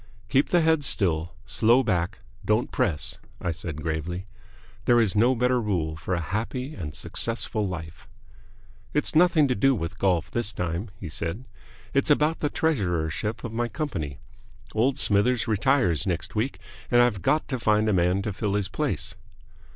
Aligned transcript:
"Keep 0.29 0.49
the 0.49 0.61
head 0.61 0.83
still 0.83 1.35
slow 1.45 1.83
back 1.83 2.17
don't 2.43 2.71
press," 2.71 3.19
I 3.39 3.51
said, 3.51 3.83
gravely. 3.83 4.25
There 4.85 4.99
is 4.99 5.15
no 5.15 5.35
better 5.35 5.61
rule 5.61 5.95
for 5.95 6.15
a 6.15 6.19
happy 6.21 6.73
and 6.73 6.95
successful 6.95 7.67
life. 7.67 8.07
"It's 8.95 9.13
nothing 9.13 9.47
to 9.47 9.53
do 9.53 9.75
with 9.75 9.99
golf 9.99 10.31
this 10.31 10.53
time," 10.53 10.89
he 10.99 11.07
said. 11.07 11.45
"It's 11.93 12.09
about 12.09 12.39
the 12.39 12.49
treasurership 12.49 13.43
of 13.43 13.53
my 13.53 13.67
company. 13.67 14.17
Old 14.73 14.97
Smithers 14.97 15.47
retires 15.47 16.07
next 16.07 16.33
week, 16.33 16.57
and 16.89 16.99
I've 16.99 17.21
got 17.21 17.47
to 17.49 17.59
find 17.59 17.87
a 17.87 17.93
man 17.93 18.23
to 18.23 18.33
fill 18.33 18.55
his 18.55 18.69
place." 18.69 19.13